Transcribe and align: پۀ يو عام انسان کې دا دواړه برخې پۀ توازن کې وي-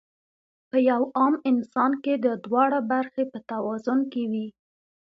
پۀ 0.69 0.77
يو 0.89 1.01
عام 1.19 1.33
انسان 1.51 1.91
کې 2.03 2.13
دا 2.23 2.33
دواړه 2.45 2.79
برخې 2.91 3.23
پۀ 3.31 3.37
توازن 3.49 3.99
کې 4.11 4.23
وي- 4.31 4.47